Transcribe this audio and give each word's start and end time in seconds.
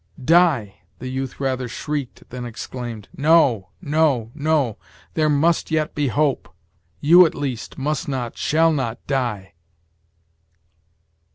"Die!" 0.25 0.77
the 0.97 1.09
youth 1.09 1.39
rather 1.39 1.67
shrieked 1.67 2.27
than 2.31 2.43
exclaimed, 2.43 3.07
"no 3.15 3.69
no 3.83 4.31
no 4.33 4.79
there 5.13 5.29
must 5.29 5.69
yet 5.69 5.93
be 5.93 6.07
hope 6.07 6.49
you, 7.01 7.23
at 7.23 7.35
least, 7.35 7.77
must 7.77 8.07
not, 8.07 8.35
shall 8.35 8.71
not 8.73 8.97
die." 9.05 9.53